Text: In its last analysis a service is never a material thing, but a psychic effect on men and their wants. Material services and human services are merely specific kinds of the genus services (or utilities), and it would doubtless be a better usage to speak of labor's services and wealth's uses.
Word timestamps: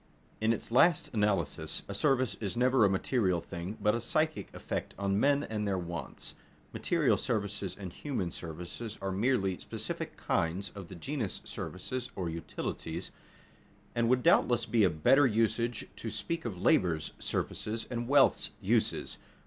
In 0.41 0.51
its 0.51 0.71
last 0.71 1.11
analysis 1.13 1.83
a 1.87 1.93
service 1.93 2.35
is 2.39 2.57
never 2.57 2.83
a 2.83 2.89
material 2.89 3.39
thing, 3.39 3.77
but 3.79 3.93
a 3.93 4.01
psychic 4.01 4.51
effect 4.51 4.95
on 4.97 5.19
men 5.19 5.43
and 5.43 5.67
their 5.67 5.77
wants. 5.77 6.33
Material 6.73 7.17
services 7.17 7.75
and 7.79 7.93
human 7.93 8.31
services 8.31 8.97
are 8.99 9.11
merely 9.11 9.59
specific 9.59 10.17
kinds 10.17 10.71
of 10.73 10.87
the 10.87 10.95
genus 10.95 11.39
services 11.43 12.09
(or 12.15 12.31
utilities), 12.31 13.11
and 13.93 14.07
it 14.07 14.09
would 14.09 14.23
doubtless 14.23 14.65
be 14.65 14.83
a 14.83 14.89
better 14.89 15.27
usage 15.27 15.85
to 15.97 16.09
speak 16.09 16.45
of 16.45 16.59
labor's 16.59 17.11
services 17.19 17.85
and 17.91 18.07
wealth's 18.07 18.49
uses. 18.59 19.19